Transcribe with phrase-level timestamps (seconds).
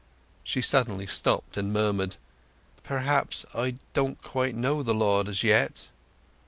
[0.43, 2.15] She suddenly stopped and murmured:
[2.77, 5.89] "But perhaps I don't quite know the Lord as yet."